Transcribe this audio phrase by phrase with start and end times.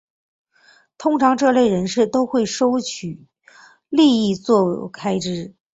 [0.97, 3.27] 通常这类人士都会收取
[3.87, 5.53] 利益作开支。